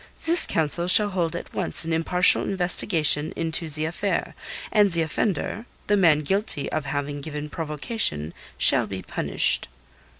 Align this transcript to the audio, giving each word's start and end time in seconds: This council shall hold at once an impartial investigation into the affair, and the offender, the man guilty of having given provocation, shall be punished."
This 0.25 0.47
council 0.47 0.87
shall 0.87 1.09
hold 1.11 1.35
at 1.35 1.53
once 1.53 1.85
an 1.85 1.93
impartial 1.93 2.41
investigation 2.41 3.31
into 3.35 3.69
the 3.69 3.85
affair, 3.85 4.33
and 4.71 4.91
the 4.91 5.03
offender, 5.03 5.67
the 5.85 5.95
man 5.95 6.21
guilty 6.21 6.71
of 6.71 6.85
having 6.85 7.21
given 7.21 7.49
provocation, 7.51 8.33
shall 8.57 8.87
be 8.87 9.03
punished." 9.03 9.67